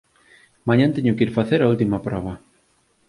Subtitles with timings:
[0.67, 2.33] Mañá teño que ir facer a última proba.